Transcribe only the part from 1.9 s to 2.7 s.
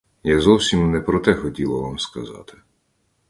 сказати.